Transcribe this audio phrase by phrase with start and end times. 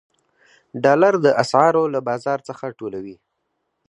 [0.83, 3.15] ډالر د اسعارو له بازار څخه ټولوي.